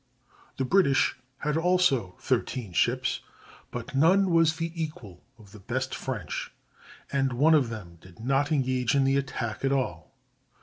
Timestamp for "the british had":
0.57-1.57